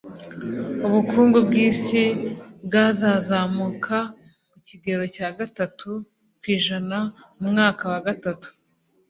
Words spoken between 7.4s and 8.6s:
mwaka wa gatatu